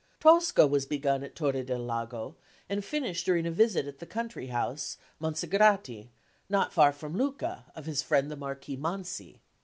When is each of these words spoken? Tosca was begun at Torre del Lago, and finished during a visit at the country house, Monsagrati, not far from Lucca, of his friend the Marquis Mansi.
Tosca 0.19 0.65
was 0.65 0.87
begun 0.87 1.23
at 1.23 1.35
Torre 1.35 1.61
del 1.61 1.85
Lago, 1.85 2.35
and 2.67 2.83
finished 2.83 3.23
during 3.23 3.45
a 3.45 3.51
visit 3.51 3.85
at 3.85 3.99
the 3.99 4.07
country 4.07 4.47
house, 4.47 4.97
Monsagrati, 5.21 6.09
not 6.49 6.73
far 6.73 6.91
from 6.91 7.15
Lucca, 7.15 7.65
of 7.75 7.85
his 7.85 8.01
friend 8.01 8.31
the 8.31 8.35
Marquis 8.35 8.77
Mansi. 8.77 9.41